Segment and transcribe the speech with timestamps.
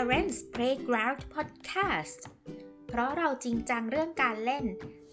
[0.00, 2.20] Parents Playground Podcast
[2.88, 4.64] เพราะเราจริงจังเรื่องการเล่น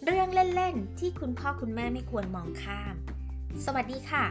[0.06, 2.96] เรื่องเล่นๆ ที่คุณพ่อคุณแม่ไม่ควรมองข้าม
[3.66, 4.26] สวัสดีค่ะ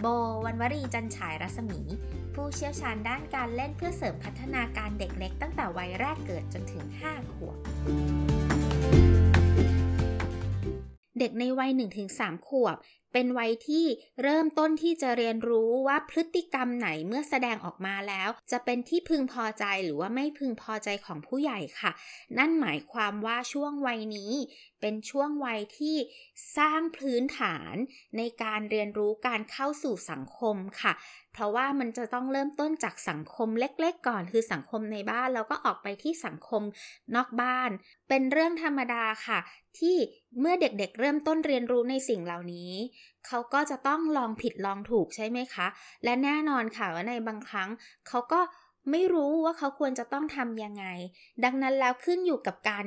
[0.00, 0.06] โบ
[0.44, 1.80] วันวรีจันฉายรัศมี
[2.34, 7.58] ผู้เชี่ยวชาญด้านการเล่นเพื่อเสริมพัฒนาการเด็กเล็กตั้งแต่วัยแรกเกิดจนถึง 5 ขวบ
[11.18, 11.70] เด็กในวัย
[12.08, 12.76] 1-3 ขวบ
[13.18, 13.86] เป็นวัยที่
[14.22, 21.92] เริ่มต้นที่จะเรียนรู้ว่าพฤติกรรมไหนเมื่อแสดงออกมาแล้ว จะเป็นที่พึงพอใจหรือว่าไม่พึงพอใจของผู้ใหญ่ค่ะ
[22.38, 24.32] นั่นหมายความว่าช่วงวัยนี้
[24.80, 25.96] เป็นช่วงวัยที่
[26.56, 27.74] สร้างพื้นฐาน
[28.16, 30.92] ในการเรียนรู้การเข้าสู่สังคมค่ะ
[31.32, 36.62] เพราะว่ามันจะต้องเริ่มต้นจากสังคมเล็กๆ ก่อน คือสังคมในบ้านแล้วก็ออกไปที่สังคม
[37.14, 37.70] นอกบ้าน
[38.08, 39.38] เป็นเรื่องธรรมดาค่ะ
[39.78, 39.96] ที่
[40.40, 42.72] เมื่อเด็กๆเริ่มต้นเรียนรู้ในสิ่งเหล่านี้
[43.26, 45.66] เขาก็จะต้องลองผิดลองถูกใช่ไหมคะ
[46.04, 47.68] และแน่นอนค่ะว่าในบางครั้ง
[48.08, 48.40] เขาก็
[48.90, 50.84] ไม่รู้ว่าเขาควรจะต้องทำยังไง
[51.44, 52.84] ดังนั้นแล้วขึ้นอยู่กับการ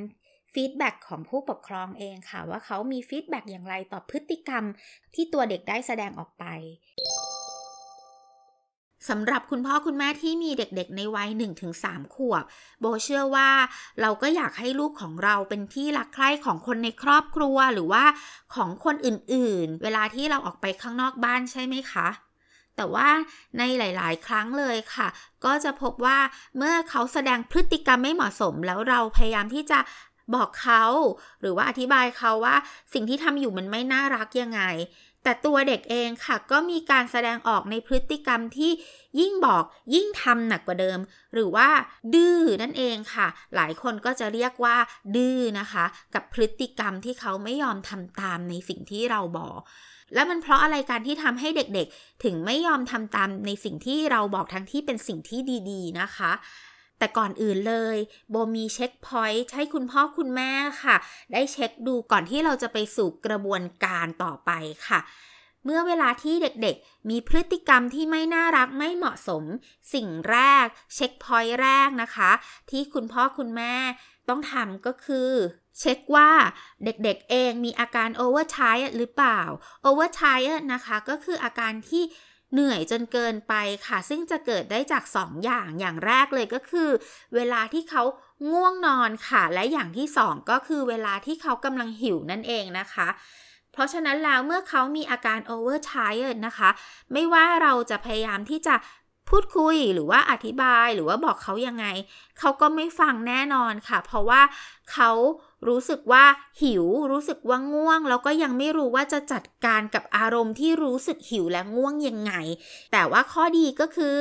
[0.54, 4.64] feedback ของผู้ปกครองเองค่ะ ว่าเขามี feedback อย่างไรต่อพฤติกรรม
[5.14, 6.44] ที่ตัวเด็กได้แสดงออกไป
[9.08, 11.30] สำหรับคุณพ่อคุณแม่ที่มีเด็กๆ ในวัย
[11.72, 12.44] 1-3 ขวบ
[12.80, 13.50] โบเชื่อว่า
[14.00, 18.04] เราก็อยากให้ลูกของเราเป็นที่รักใคร่ของคนในครอบครัวหรือว่า
[18.54, 22.08] ของคนอื่นๆ เวลาที่เราออกไปข้างนอกบ้านใช่ไหมคะ
[22.76, 23.08] แต่ว่า
[23.58, 25.08] ในหลายๆ ครั้งเลยค่ะ
[25.44, 26.18] ก็จะพบว่า
[26.56, 29.78] เมื่อเขาแสดงพฤติกรรมไม่เหมาะสม แล้วเราพยายามที่จะ
[30.34, 30.84] บอกเขา
[31.40, 32.56] หรือว่าอธิบายเขาว่า
[32.92, 34.62] สิ่งที่ทำอยู่มันไม่น่ารักยังไง
[35.24, 38.70] แต่ตัวเด็กเองค่ะ ก็มีการแสดงออกในพฤติกรรมที่
[39.20, 40.98] ยิ่งบอกยิ่งทำหนักกว่าเดิม
[41.34, 41.68] หรือว่า
[42.14, 44.76] ดื้อนั่นเองค่ะ หลายคนก็จะเรียกว่า
[45.16, 49.60] ดื้อนะคะ กับพฤติกรรมที่เขาไม่ยอมทำตามในสิ่งที่เราบอก
[50.14, 56.32] แล้วมันเพราะอะไรการที่ทำให้เด็กๆ ถึงไม่ยอมทำตามในสิ่งที่เราบอกทั้งที่เป็นสิ่งที่ดี ๆ นะคะ
[57.00, 57.96] แต่ก่อนอื่นเลย
[58.30, 60.52] โบมีเช็คพอยต์ให้คุณพ่อคุณแม่
[60.82, 60.96] ค่ะ
[61.32, 64.50] ได้เช็คดูก่อนที่เราจะไปสู่กระบวนการต่อไป
[64.88, 65.00] ค่ะ
[65.64, 69.44] เมื่อเวลาที่เด็กๆ มีพฤติกรรมที่ไม่น่ารักไม่เหมาะสม
[69.94, 72.30] สิ่งแรก เช็คพอยต์แรกนะคะ
[72.70, 73.74] ที่คุณพ่อคุณแม่
[74.28, 75.30] ต้องทำก็คือ
[75.78, 76.30] เช็คว่า
[76.84, 79.40] เด็กๆเองมีอาการ overtired หรือเปล่า
[79.88, 82.02] overtired นะคะ ก็คืออาการที่
[82.52, 83.54] เหนื่อยจนเกินไป
[83.86, 86.88] ค่ะ ซึ่งจะเกิดได้จาก 2 อย่างอย่างแรกเลยก็คือ
[87.34, 88.02] เวลาที่เขา
[88.52, 93.08] ง่วงนอนค่ะ และอย่างที่ 2 ก็คือเวลาที่เขากำลังหิวนั่นเองนะคะ
[93.72, 96.70] เพราะฉะนั้นแล้วเมื่อเขามีอาการ overtired นะคะ
[97.12, 98.74] ไม่ว่าเราจะพยายามที่จะ
[99.28, 101.86] พูดคุยหรือว่าอธิบายหรือว่าบอกเขายังไง
[102.38, 104.40] เขาก็ไม่ฟังแน่นอนค่ะ เพราะว่า
[104.92, 105.10] เขา
[105.68, 106.24] รู้สึกว่า
[106.62, 112.32] หิว รู้สึกว่าง่วง แล้วก็ยังไม่รู้ว่าจะจัดการกับอารมณ์ที่รู้สึกหิวและง่วงยังไง
[112.92, 114.18] แต่ว่าข้อดีก็คือ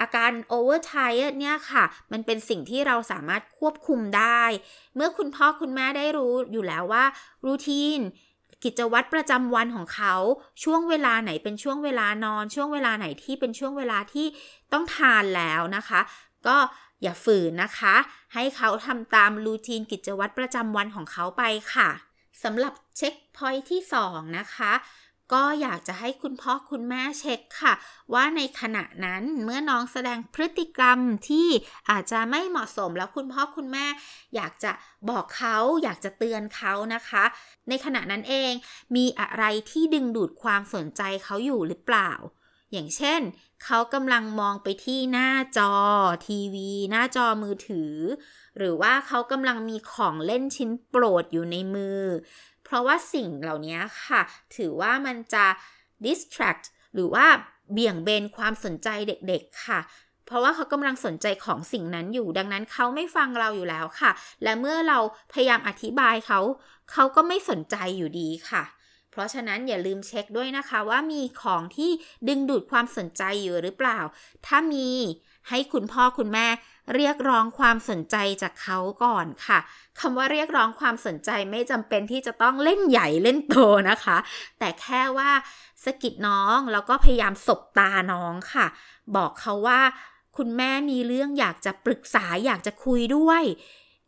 [0.00, 4.42] อาการ overtired เนี่ยค่ะ มันเป็นสิ่งที่เราสามารถควบคุมได้
[4.96, 7.04] เมื่อคุณพ่อคุณแม่ได้รู้อยู่แล้วว่า
[7.44, 8.00] รูทีน
[8.64, 10.14] กิจวัตรประจำวันของเขา
[10.62, 14.26] ช่วงเวลาไหนเป็นช่วงเวลานอน ช่วงเวลาไหนที่เป็นช่วงเวลาที่
[14.72, 16.00] ต้องทานแล้วนะคะ
[16.46, 16.56] ก็
[17.02, 17.94] อย่าฝืนนะคะ
[18.34, 21.42] ให้เขาทำตามรูทีนกิจวัตรประจำวันของเขาไป
[21.74, 21.88] ค่ะ
[22.42, 24.72] สำหรับเช็คพอยท์ที่ 2 นะคะ
[25.32, 27.72] ก็อยากจะให้คุณพ่อคุณแม่เช็คค่ะ
[28.14, 30.98] ว่าในขณะนั้นเมื่อน้องแสดงพฤติกรรม
[31.28, 31.48] ที่
[31.90, 33.86] อาจจะไม่เหมาะสมแล้วคุณพ่อคุณแม่
[34.34, 34.72] อยากจะ
[35.10, 37.24] บอกเขาอยากจะเตือนเขานะคะ
[37.68, 38.52] ในขณะนั้นเอง
[38.96, 42.10] มีอะไรที่ดึงดูดความสนใจเขาอยู่หรือเปล่า
[42.72, 43.20] อย่างเช่น
[43.64, 45.72] เขากำลังมองไปที่หน้าจอ
[46.26, 47.94] ทีวี หน้าจอมือถือ
[48.58, 52.02] หรือว่าเขากำลังมีของเล่นชิ้นโปรดอยู่ในมือ
[52.64, 54.20] เพราะว่าสิ่งเหล่านี้ค่ะ
[54.56, 55.46] ถือว่ามันจะ
[56.04, 57.26] distract หรือว่า
[57.72, 59.80] เบี่ยงเบนความสนใจเด็กๆค่ะ
[60.26, 64.10] เพราะว่าเขากำลังสนใจของสิ่งนั้นอยู่ ดังนั้นเขาไม่ฟังเราอยู่แล้วค่ะ
[64.42, 64.98] และเมื่อเรา
[65.32, 66.40] พยายามอธิบายเขา
[66.92, 68.62] เขาก็ไม่สนใจอยู่ดีค่ะ
[69.12, 71.90] เพราะฉะนั้นอย่าลืมเช็คด้วยนะคะว่ามีของที่
[72.28, 73.98] ดึงดูดความสนใจอยู่หรือเปล่า
[74.46, 74.90] ถ้ามี
[75.48, 76.46] ให้คุณพ่อคุณแม่
[76.94, 79.58] เรียกร้องความสนใจจากเขาก่อนค่ะ
[80.00, 83.56] คำว่าเรียกร้องความสนใจไม่จำเป็นที่จะต้องเล่นใหญ่เล่นโต
[83.90, 84.16] นะคะ
[84.58, 85.30] แต่แค่ว่า
[85.84, 88.66] สกิดน้องแล้วก็พยายามสบตาน้องค่ะ
[89.16, 89.80] บอกเขาว่า
[90.36, 93.42] คุณแม่มีเรื่องอยากจะปรึกษาอยากจะคุยด้วย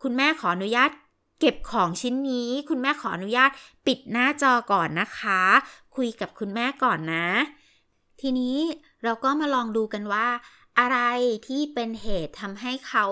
[0.02, 0.90] คุณแม่ขออนุญาต
[1.46, 3.50] เก็บของชิ้นนี้ คุณแม่ขออนุญาต
[3.86, 5.42] ปิดหน้าจอก่อนนะคะ
[5.96, 7.28] คุยกับคุณแม่ก่อนนะ
[8.20, 8.56] ทีนี้
[9.04, 10.26] เราก็มาลองดูกันว่า
[10.78, 10.98] อะไร
[11.46, 13.06] ที่เป็นเหตุทำให้เขา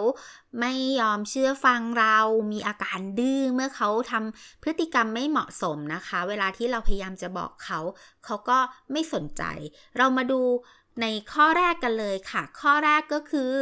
[0.61, 2.19] ไม่ยอมเชื่อฟังเรา
[2.53, 7.81] มีอาการดื้อเมื่อเขาทำพฤติกรรมไม่เหมาะสมนะคะ เวลาที่เราพยายามจะบอกเขา
[8.25, 8.59] เขาก็
[8.93, 9.43] ไม่สนใจ
[9.97, 10.41] เรามาดู
[11.01, 13.55] ในข้อแรกกันเลยค่ะ ข้อแรกก็คือ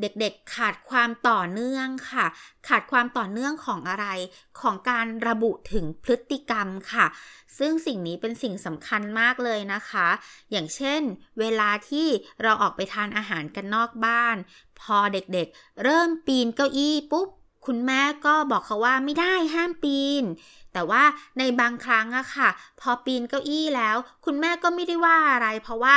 [0.00, 2.26] เด็กๆขาดความต่อเนื่องค่ะ
[2.68, 4.06] ขาดความต่อเนื่องของอะไร
[4.60, 7.06] ของการระบุถึงพฤติกรรมค่ะ
[7.58, 10.08] ซึ่งสิ่งนี้เป็นสิ่งสำคัญมากเลยนะคะ
[10.50, 11.02] อย่างเช่น
[11.40, 12.08] เวลาที่
[12.42, 14.36] เราออกไปทานอาหารกันนอกบ้าน
[14.80, 17.28] พอเด็กๆ เริ่มปีนเก้าอี้ปุ๊บ
[17.66, 20.24] คุณแม่ก็บอกเขาว่าไม่ได้ห้ามปีน
[20.72, 21.02] แต่ว่า
[21.38, 22.48] ในบางครั้งอะค่ะ
[22.80, 25.94] พอปีนเก้าอี้แล้ว คุณแม่ก็ไม่ได้ว่าอะไร เพราะว่า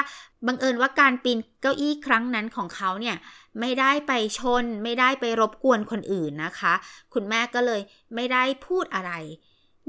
[0.48, 3.16] บังเอิญว่าการปีนเก้าอี้ครั้งนั้นของเขาเนี่ย
[3.60, 6.74] ไม่ได้ไปชน ไม่ได้ไปรบกวนคนอื่นนะคะ
[7.14, 7.82] คุณแม่ก็เลย
[8.16, 9.12] ไม่ได้พูดอะไร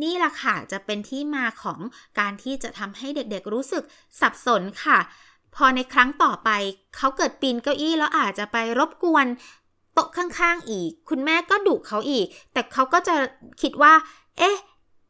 [0.02, 1.80] นี่แหละค่ะจะเป็นที่มาของ
[2.18, 3.84] การที่จะทำให้เด็กๆรู้สึก
[4.20, 4.98] สับสนค่ะ
[5.56, 6.50] พอในครั้งต่อไป
[6.96, 9.26] เขาเกิดปีนเก้าอี้แล้วอาจจะไปรบกวน
[9.98, 13.16] ต๊ะข้างๆอีก คุณแม่ก็ดุเขาอีก แต่เขาก็จะ
[13.62, 13.92] คิดว่า
[14.38, 14.58] เอ๊ะ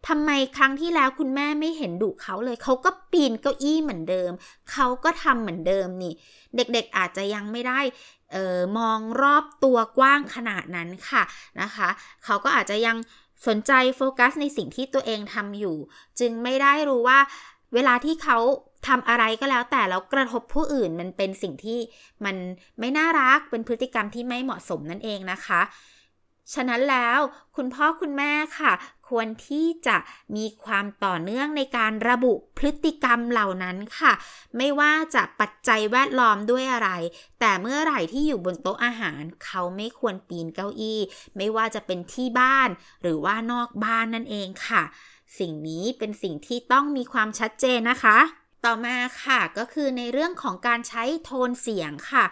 [0.08, 4.30] ทำไมครั้งที่แล้วคุณแม่ไม่เห็นดุเขาเลย เขาก็ปีนเก้าอี้เหมือนเดิม
[4.70, 6.12] เขาก็ทำเหมือนเดิมนี่
[6.56, 7.80] เด็กๆอาจจะยังไม่ได้
[8.34, 11.22] ออมองรอบตัวกว้างขนาดนั้นค่ะ
[11.60, 11.88] นะคะ
[12.24, 12.96] เขาก็อาจจะยัง
[13.46, 15.76] สนใจโฟกัสในสิ่งที่ตัวเองทำอยู่
[16.20, 17.18] จึงไม่ได้รู้ว่า
[17.74, 18.38] เวลาที่เขา
[18.86, 21.78] ทำอะไรก็แล้วแต่แล้วกระทบผู้อื่นมันเป็นสิ่งที่
[22.24, 22.36] มัน
[22.80, 25.60] ไม่น่ารักเป็นพฤติกรรมที่ไม่เหมาะสมนั่นเองนะคะ
[26.54, 27.18] ฉะนั้นแล้ว
[27.56, 28.72] คุณพ่อคุณแม่ค่ะ
[29.08, 29.96] ควรที่จะ
[30.36, 34.12] มีความต่อเนื่องในการระบุพฤติกรรมเหล่านั้นค่ะ
[34.56, 36.90] ไม่ว่าจะปัจจัยแวดล้อมด้วยอะไร
[37.40, 41.00] แต่เมื่อไหร่ที่อยู่บนโต๊ะอาหาร เขาไม่ควรปีนเก้าอี้
[41.36, 42.68] ไม่ว่าจะเป็นที่บ้าน
[43.02, 44.82] หรือว่านอกบ้านนั่นเองค่ะ
[45.38, 48.18] สิ่งนี้เป็นสิ่งที่ต้องมีความชัดเจนนะคะ
[48.64, 52.24] ต่อมาค่ะก็คือในเรื่องของการใช้โทนเสียงค่ะ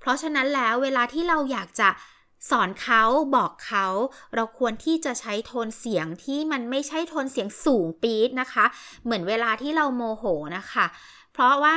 [0.00, 1.88] เพราะฉะนั้นแล้วเวลาที่เราอยากจะ
[2.50, 3.02] สอนเขา
[3.36, 3.86] บอกเขา
[4.34, 8.64] เราควรที่จะใช้โทนเสียงที่มันไม่ใช่โทนเสียงสูงปี๊ดนะคะ
[9.04, 10.24] เหมือนเวลาที่เราโมโห
[10.56, 10.86] นะคะ
[11.32, 11.76] เพราะว่า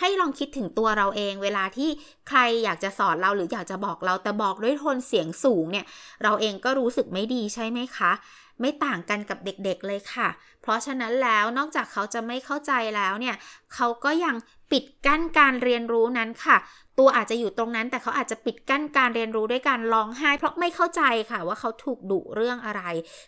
[0.00, 1.90] ให้ลองคิดถึงตัวเราเอง เวลาที่
[2.28, 5.86] ใครอยากจะสอนเราหรืออยากจะบอกเราแต่บอกด้วยโทนเสียงสูงเนี่ย
[6.22, 8.12] เราเองก็รู้สึกไม่ดีใช่ไหมคะ
[8.60, 10.28] ไม่ต่างกันกับเด็กๆเลยค่ะ
[10.62, 13.36] เพราะฉะนั้นแล้วนอกจากเขาจะไม่เข้าใจแล้วเนี่ย
[13.74, 14.36] เขาก็ยัง
[14.72, 16.56] ปิดกั้นการเรียนรู้นั้นค่ะ
[16.98, 22.82] ตัวอาจจะอยู่ตรงนั้น แต่เขาอาจจะปิดกั้นการเรียนรู้ด้วยการร้องไห้ เพราะไม่เข้าใจค่ะว่าเขาถูกดุเรื่องอะไร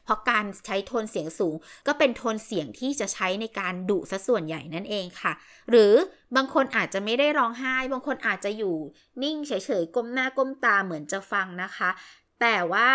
[0.04, 1.54] เพราะการใช้โทนเสียงสูง
[1.86, 5.32] ก็เป็นโทนเสียงที่จะใช้ในการดุซะส่วนใหญ่นั่นเองค่ะ
[5.70, 5.92] หรือ
[6.36, 8.74] บางคนอาจจะไม่ได้ร้องไห้ บางคนอาจจะอยู่
[9.22, 9.52] นิ่งเฉ
[9.82, 11.90] ยๆก้มหน้าก้มตาเหมือนจะฟังนะคะ
[12.40, 12.88] แต่ว่า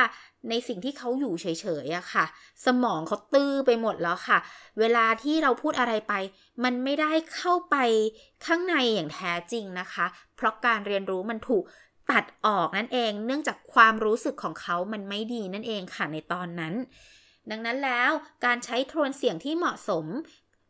[0.49, 1.45] ในสิ่งที่เขาอยู่เฉ
[1.85, 2.25] ยๆอะค่ะ
[2.65, 4.37] สมองเขาตื้อไปหมดแล้วค่ะ
[4.79, 6.13] เวลาที่เราพูดอะไรไป
[6.63, 7.75] มันไม่ได้เข้าไป
[8.45, 10.05] ข้างในอย่างแท้จริงนะคะ
[10.35, 11.63] เพราะการเรียนรู้มันถูก
[12.11, 16.73] ตัดออกนั่นเอง เนื่องจากความรู้สึกของเขามันไม่ดีนั่นเองค่ะในตอนนั้น
[17.51, 18.11] ดังนั้นแล้ว
[18.45, 20.05] การใช้โทนเสียงที่เหมาะสม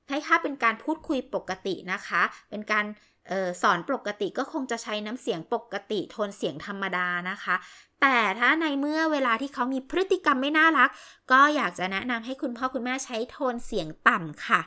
[0.09, 2.85] ให้ค่าเป็นการพูดคุยปกตินะคะ เป็นการ
[3.31, 7.55] ออสอนปกติก็คงจะใช้น้ำเสียงปกติโทนเสียงธรรมดานะคะ
[8.01, 10.89] แต่ถ้าในเมื่อเวลาที่เขามีพฤติกรรมไม่น่ารัก
[11.31, 14.61] ก็อยากจะแนะนำให้คุณพ่อคุณแม่ใช้โทนเสียงต่ำค่ะ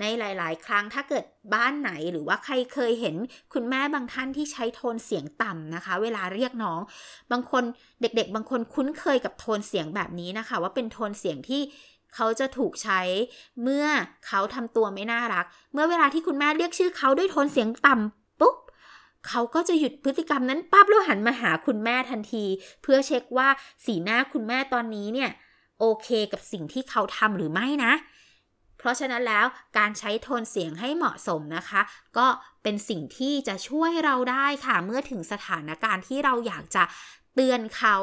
[0.00, 1.24] ในหลาย ๆ ครั้งถ้าเกิด
[1.54, 3.16] บ้านไหนหรือว่าใครเคยเห็น
[3.52, 6.80] คุณแม่บางท่านที่ใช้โทนเสียงต่ำนะคะ เวลาเรียกน้อง
[7.32, 7.64] บางคน
[8.00, 11.62] เด็ก ๆ บางคนคุ้นเคยกับโทนเสียงแบบนี้นะคะ ว่าเป็นโทนเสียงที่
[12.14, 13.00] เขาจะถูกใช้
[13.62, 13.86] เมื่อ
[14.26, 18.56] เขาทำตัวไม่น่ารัก เมื่อเวลาที่คุณแม่เรียกชื่อเขาด้วยโทนเสียงต่ำปุ๊บ
[19.28, 22.44] เขาก็จะหยุดพฤติกรรมนั้นปั๊บแล้วหันมาหาคุณแม่ทันที
[22.82, 23.48] เพื่อเช็คว่า
[23.84, 25.30] สีหน้าคุณแม่ตอนนี้เนี่ย
[25.80, 27.92] โอเคกับสิ่งที่เขาทำหรือไม่นะ
[28.78, 29.46] เพราะฉะนั้นแล้ว
[29.78, 31.80] การใช้โทนเสียงให้เหมาะสมนะคะ
[32.18, 32.26] ก็
[32.62, 36.84] เป็นสิ่งที่จะช่วยเราได้ค่ะ เมื่อถึงสถานการณ์ที่เราอยากจะ
[37.34, 37.96] เตือนเขา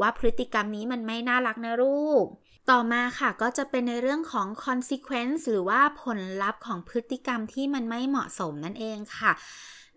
[0.00, 2.24] ว่าพฤติกรรมนี้มันไม่น่ารักนะลูก
[2.70, 9.32] ต่อมาค่ะก็จะเป็นในเรื่องของ consequence หรือว่าผลลัพธ์ของพฤติกรรมที่มันไม่เหมาะสมนั่นเองค่ะ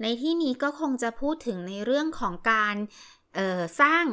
[0.01, 2.75] ในที่นี้ก็คงจะพูดถึงในเรื่องของการ
[3.81, 4.05] สร้าง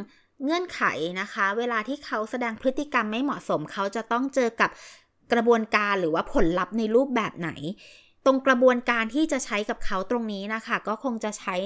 [0.44, 0.82] เงื่อนไข
[1.20, 4.70] นะคะ เวลาที่เขาแสดงพฤติกรรมไม่เหมาะสม เขาจะต้องเจอกับ
[5.32, 7.50] กระบวนการหรือว่าผลลัพธ์ในรูปแบบไหน
[8.26, 11.56] ตรงกระบวนการที่จะใช้กับเขาตรงนี้นะคะ ก็คงจะใช้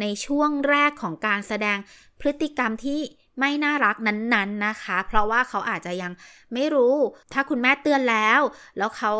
[0.00, 1.78] ในช่วงแรกของการแสดง
[2.20, 3.00] พฤติกรรมที่
[3.40, 6.12] ไม่น่ารักนั้นๆนนนะคะ เพราะว่าเขาอาจจะยัง
[6.54, 6.94] ไม่รู้
[7.32, 8.40] ถ้าคุณแม่เตือนแล้ว
[8.78, 9.12] แล้วเขา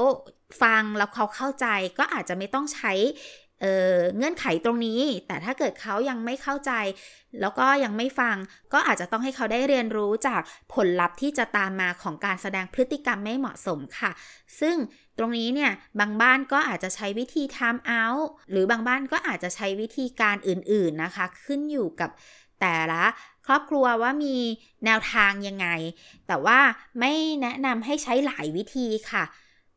[0.62, 1.66] ฟังแล้วเขาเข้าใจ
[1.98, 2.92] ก็อาจจะไม่ต้องใช้
[3.60, 6.72] เเงื่อนไขตรงนี้ แต่ถ้าเกิดเขายังไม่เข้าใจ
[7.40, 8.36] แล้วก็ยังไม่ฟัง
[8.72, 10.40] ก็อาจจะต้องให้เขาได้เรียนรู้จาก
[10.74, 14.10] ผลลัพธ์ที่จะตามมาของการแสดงพฤติกรรมไม่เหมาะสมค่ะ
[14.60, 14.76] ซึ่ง
[15.18, 22.10] ตรงนี้เนี่ย บางบ้านก็อาจจะใช้วิธี time out หรือบางบ้านก็อาจจะใช้วิธีการอื่นๆนะคะ ขึ้นอยู่กับ
[22.60, 23.04] แต่ละ
[23.46, 24.36] ครอบครัวว่ามี
[24.84, 25.66] แนวทางยังไง
[26.26, 26.58] แต่ว่า
[27.00, 29.24] ไม่แนะนำให้ใช้หลายวิธีค่ะ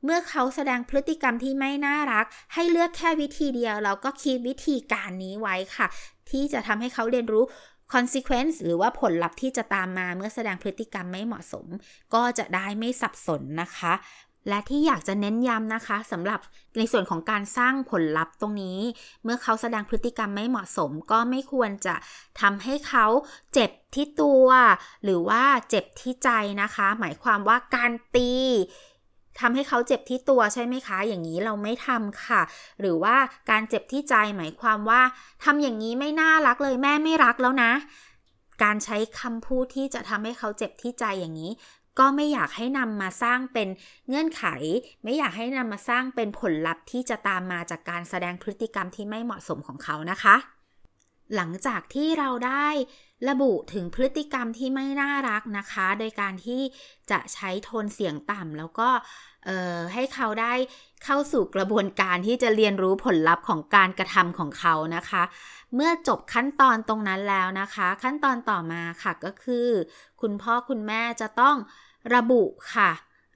[0.04, 5.88] เมื่อเขาแสดงพฤติกรรมที่ไม่น่ารัก ให้เลือกแค่วิธีเดียว เราก็คิดวิธีการนี้ไว้ค่ะ
[6.30, 7.44] ที่จะทำให้เขาเรียนรู้
[7.94, 11.66] consequence หรือว่าผลลัพธ์ที่จะตามมาเมื่อแสดงพฤติกรรมไม่เหมาะสม
[12.14, 13.94] ก็จะได้ไม่สับสนนะคะ
[14.48, 16.40] และที่อยากจะเน้นย้ำนะคะสำหรับ
[16.78, 18.80] ในส่วนของการสร้างผลลัพธ์ตรงนี้
[19.24, 21.96] เมื่อเขาแสดงพฤติกรรมไม่เหมาะสม ก็ไม่ควรจะ
[22.42, 23.06] ทำให้เขา
[23.54, 24.48] เจ็บที่ตัว
[25.04, 26.30] หรือว่าเจ็บที่ใจ
[26.62, 28.32] นะคะ หมายความว่าการตี
[29.40, 32.42] ทำให้เขาเจ็บที่ตัวใช่ไหมคะ อย่างนี้เราไม่ทำค่ะ
[32.80, 33.16] หรือว่า
[33.50, 35.02] การเจ็บที่ใจหมายความว่า
[35.44, 37.72] ทำอย่างนี้ไม่น่ารักเลยแม่ไม่รักแล้วนะ
[38.64, 41.52] การใช้คำพูดที่จะทำให้เขาเจ็บที่ใจอย่างนี้
[42.00, 43.68] ก็ไม่อยากให้นำมาสร้างเป็น
[44.08, 44.44] เงื่อนไข
[45.04, 50.36] ไม่อยากให้นำมาสร้างเป็นผลลัพธ์ที่จะตามมาจากการแสดงพฤติกรรมที่ไม่เหมาะสมของเขานะคะ
[51.36, 52.68] หลังจากที่เราได้
[53.30, 56.62] ระบุถึงพฤติกรรมที่ไม่น่ารักนะคะ โดยการที่
[57.12, 58.90] จะใช้โทนเสียงต่ำแล้วก็
[59.94, 60.54] ให้เขาได้
[61.04, 65.24] เข้าสู่กระบวนการที่จะเรียนรู้ผลลัพธ์ของการกระทำของเขานะคะ
[65.76, 69.68] เมื่อจบขั้นตอนตรงนั้นแล้วนะคะ ขั้นตอนต่อมาค่ะก็คือ
[70.22, 71.56] คุณพ่อคุณแม่จะต้อง
[72.16, 72.92] ระบุค่ะ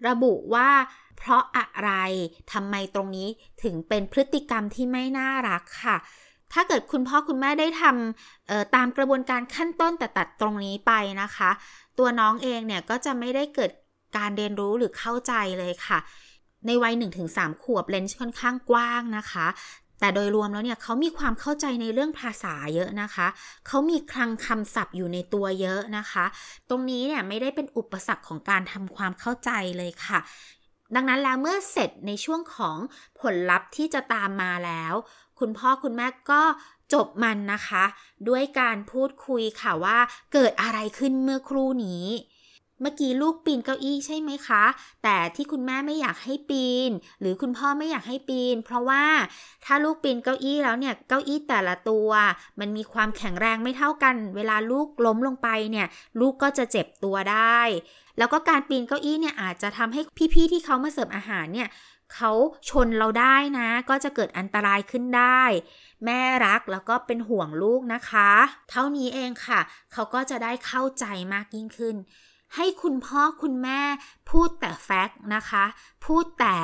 [0.08, 0.70] ระบุว่า
[1.18, 1.92] เพราะอะไร
[2.52, 3.28] ทำไมตรงนี้
[3.64, 5.98] ถึงเป็นพฤติกรรมที่ไม่น่ารักค่ะ
[6.54, 10.92] ถ้าเกิดคุณพ่อคุณแม่ได้ทำตามกระบวนการขั้นต้นแต่ตัดตรงนี้ไป
[11.22, 11.50] นะคะ
[11.98, 13.72] ตัวน้องเองเนี่ยก็จะไม่ได้เกิด
[14.18, 16.00] การเรียนรู้หรือเข้าใจเลยค่ะ
[16.66, 16.94] ในวัย
[17.28, 19.48] 1-3 ขวบเลนส์ค่อนข้างกว้างนะคะ
[20.00, 23.28] แต่โดยรวมแล้วเนี่ยเขามีความเข้าใจในเรื่องภาษาเยอะนะคะ
[23.68, 26.26] เขามีคลังคำศัพท์อยู่ในตัวเยอะนะคะ
[26.70, 30.20] ตรงนี้เนี่ยไม่ได้เป็นอุปสรรคของการทำความเข้าใจเลยค่ะ
[30.96, 32.78] ดังนั้นแล้วเมื่อเสร็จในช่วงของ
[33.22, 34.94] ผลลัพธ์ที่จะตามมาแล้ว
[35.40, 36.42] คุณพ่อคุณแม่ก็
[36.94, 37.84] จบมันนะคะ
[38.30, 39.98] ด้วยการพูดคุยค่ะว่า
[40.34, 42.06] เกิดอะไรขึ้นเมื่อครู่นี้
[42.84, 44.64] เมื่อกี้ลูกปีนเก้าอี้ใช่ไหมคะ
[45.04, 49.04] แต่ที่คุณแม่ไม่อยากให้ปีน หรือคุณพ่อไม่อยากให้ปีน เพราะว่า
[49.66, 52.10] ถ้าลูกปีนเก้าอี้แล้วเนี่ยเก้าอี้แต่ละตัว
[52.60, 55.88] มันมีความแข็งแรงไม่เท่ากัน เวลาลูกล้มลงไปเนี่ย
[56.20, 57.60] ลูกก็จะเจ็บตัวได้
[58.18, 60.02] แล้วก็การปีนเก้าอี้เนี่ยอาจจะทำให้
[60.34, 61.70] พี่ๆที่เขามาเสิร์ฟอาหารเนี่ย
[62.16, 62.32] เขา
[62.70, 65.44] ชนเราได้นะ ก็จะเกิดอันตรายขึ้นได้
[66.06, 68.32] แม่รักแล้วก็เป็นห่วงลูกนะคะ
[68.70, 69.60] เท่านี้เองค่ะ
[69.94, 71.96] เขาก็จะได้เข้าใจมากยิ่งขึ้น
[72.56, 73.82] ให้คุณพ่อคุณแม่
[74.32, 75.66] พูดแต่แฟกต์นะคะ
[76.06, 76.58] พูดแต่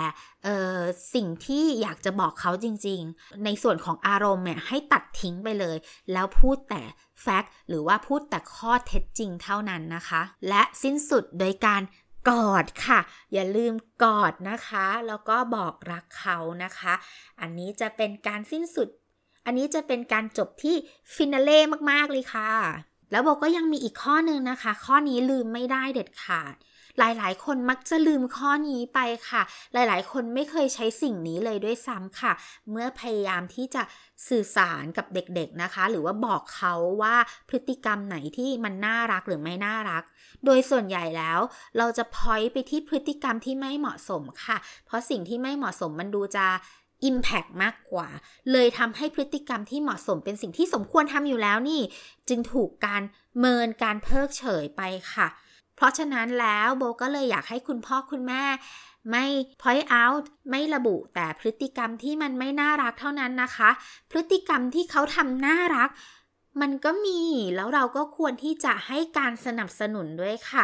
[1.13, 5.77] สิ่งที่อยากจะบอกเขาจริง ๆ ในส่วนของอารมณ์เนี่ยให้ตัดทิ้งไปเลย
[6.13, 6.81] แล้วพูดแต่
[7.21, 11.81] แฟกต์หรือว่าพูดแต่ข้อเท็จจริงเท่านั้นนะคะ และสิ้นสุดโดยการ
[12.29, 12.99] กอดค่ะ
[13.33, 16.93] อย่าลืมกอดนะคะ แล้วก็บอกรักเขานะคะ
[17.41, 18.89] อันนี้จะเป็นการสิ้นสุด
[19.45, 20.75] อันนี้จะเป็นการจบที่
[21.15, 21.59] ฟินาเล่
[21.91, 22.51] มากๆเลยค่ะ
[23.11, 26.55] แล้วโบก็ยังมีอีกข้อหนึ่งนะคะ ข้อนี้ลืมไม่ได้เด็ดขาด
[26.99, 28.99] หลายๆ คนมักจะลืมข้อนี้ไป
[29.29, 29.41] ค่ะ
[29.73, 32.33] หลายๆ คนไม่เคยใช้สิ่งนี้เลยด้วยซ้ำค่ะ
[32.71, 33.81] เมื่อพยายามที่จะ
[34.29, 37.15] สื่อสารกับเด็กๆนะคะ หรือว่าบอกเขาว่า
[37.49, 40.03] พฤติกรรมไหนที่มันน่ารักหรือไม่น่ารัก
[40.45, 41.39] โดยส่วนใหญ่แล้ว
[41.77, 46.45] เราจะพอยไปที่พฤติกรรมที่ไม่เหมาะสมค่ะ เพราะสิ่งที่ไม่เหมาะสมมันดูจะ
[47.09, 48.07] Impact มากกว่า
[48.51, 51.81] เลยทำให้พฤติกรรมที่เหมาะสมเป็นสิ่งที่สมควรทำอยู่แล้วนี่
[52.29, 53.01] จึงถูกการ
[53.39, 54.81] เมินการเพิกเฉยไป
[55.13, 55.27] ค่ะ
[55.75, 58.43] เพราะฉะนั้นแล้วโบก็เลยอยากให้คุณพ่อคุณแม่
[59.09, 59.25] ไม่
[59.61, 63.69] point out ไม่ระบุแต่พฤติกรรมที่มันไม่น่ารักเท่านั้นนะคะ
[64.11, 65.89] พฤติกรรมที่เขาทำน่ารัก
[66.61, 67.21] มันก็มี
[67.55, 70.63] แล้วเราก็ควรที่จะให้การสนับสนุนด้วยค่ะ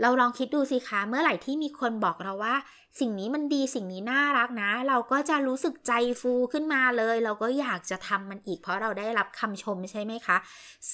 [0.00, 2.56] เราลองคิดดูสิคะเมื่อไหร่ที่มีคนบอกเราว่า
[3.00, 10.36] สิ่งนี้มันดีสิ่งนี้น่ารักนะ เราก็จะรู้สึกใจฟูขึ้นมาเลย เราก็อยากจะทำมันอีกเพราะเราได้รับคำชมใช่ไหมคะ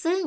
[0.02, 0.20] ซึ่ง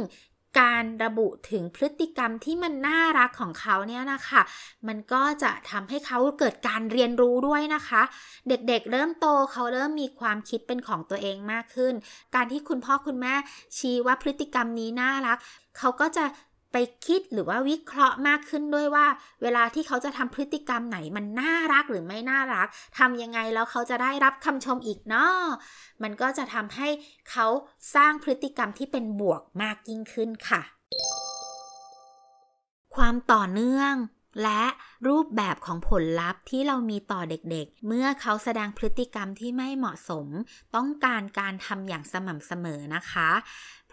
[0.59, 4.41] การระบุถึงพฤติกรรมที่มันน่ารักของเขาเนี่ยนะคะ
[4.87, 8.01] มันก็จะทำให้เขาเกิดการเรียนรู้ด้วยนะคะ
[8.49, 11.93] เด็กๆเเริ่มโตเขาเริ่มมีความคิดเป็นของตัวเองมากขึ้น
[12.35, 13.33] การที่คุณพ่อคุณแม่
[13.77, 15.37] ชี้ว่าพฤติกรรมนี้น่ารัก
[15.77, 16.25] เขาก็จะ
[16.73, 19.07] ไปคิดหรือว่าวิเคราะห์มากขึ้นด้วยว่า
[19.41, 22.67] เวลาที่เขาจะทำพฤติกรรมไหนมันน่ารักหรือไม่น่ารัก
[22.99, 25.41] ทำยังไงแล้วเขาจะได้รับคำชมอีกเนาะ
[26.03, 26.87] มันก็จะทำให้
[27.31, 27.47] เขา
[27.95, 30.61] สร้างพฤติกรรมที่เป็นบวกมากยิ่งขึ้นค่ะ
[32.95, 33.93] ความต่อเนื่อง
[34.43, 34.63] และ
[35.07, 40.27] รูปแบบของผลลัพธ์ที่เรามีต่อเด็กๆ เมื่อเขาแสดงพฤติกรรมที่ไม่เหมาะสม
[40.75, 43.29] ต้องการการทำอย่างสม่ำเสมอนะคะ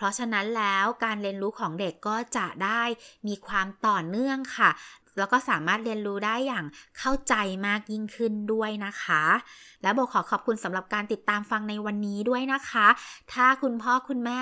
[0.00, 2.82] เพราะฉะนั้นแล้วการเรียนรู้ของเด็กก็จะได้
[3.26, 4.70] มีความต่อเนื่องค่ะ
[5.18, 6.64] แล้วก็สามารถเรียนรู้ได้อย่าง
[6.98, 7.34] เข้าใจ
[7.66, 9.22] มากยิ่งขึ้นด้วยนะคะ
[9.82, 12.86] และโบขอขอบคุณสำหรับการติดตามฟังในวันนี้ด้วยนะคะ
[13.32, 14.40] ถ้าคุณพ่อคุณแม่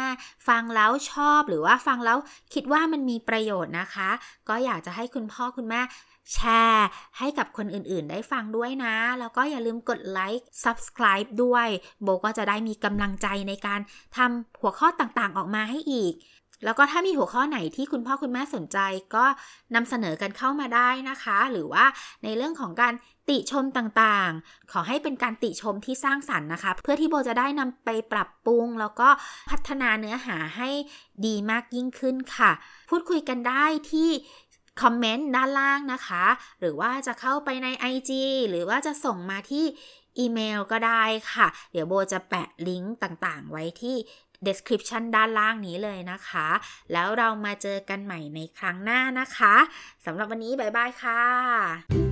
[0.49, 2.19] ฟังแล้วชอบหรือว่าฟังแล้ว
[2.55, 4.11] คิดว่ามันมีประโยชน์นะคะ
[4.49, 5.81] ก็อยากจะให้คุณพ่อคุณแม่
[6.35, 6.39] แช
[6.71, 11.69] ร์ให้กับคนอื่นๆ ได้ฟังด้วยนะ แล้วก็อย่าลืมกดไลค์ subscribe ด้วย
[12.03, 13.81] โบก็จะได้มีกำลังใจในการ
[14.17, 16.15] ทำหัวข้อต่างๆออกมาให้อีก
[16.65, 18.79] แล้วก็ถ้ามีหัวข้อไหนที่คุณพ่อคุณแม่สนใจ
[19.15, 19.25] ก็
[19.75, 21.85] นำเสนอกันเข้ามาได้นะคะ หรือว่า
[22.25, 22.95] ในเรื่องของการ
[23.29, 29.09] ติชมต่างๆ ขอให้เป็นการติชมที่สร้างสรรค์นะคะ เพื่อที่โบจะได้นำไปปรับปรุง แล้วก็
[29.51, 30.71] พัฒนาเนื้อหาให้
[31.27, 32.51] ดีมากยิ่งขึ้นค่ะ
[32.91, 34.11] พูดคุยกันได้ที่
[34.83, 36.25] คอมเมนต์ด้านล่างนะคะ
[36.61, 38.11] หรือว่าจะเข้าไปใน IG
[38.51, 39.65] หรือว่าจะส่งมาที่
[40.19, 43.97] อีเมลก็ได้ค่ะ เดี๋ยวโบจะแปะลิงก์ต่างๆ ไว้ที่
[44.47, 46.49] description ด้านล่างนี้เลยนะคะ
[46.93, 49.55] แล้วเรามาเจอกันใหม่ในครั้งหน้านะคะ
[50.05, 52.08] สำหรับวันนี้ บ๊ายบายค่ะ